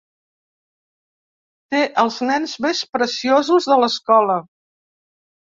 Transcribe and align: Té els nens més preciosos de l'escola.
Té 1.75 1.81
els 2.05 2.17
nens 2.31 2.57
més 2.67 2.81
preciosos 2.97 3.69
de 3.75 3.79
l'escola. 3.85 4.41